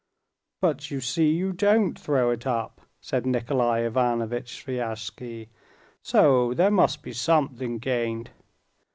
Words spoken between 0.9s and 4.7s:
see you don't throw it up," said Nikolay Ivanovitch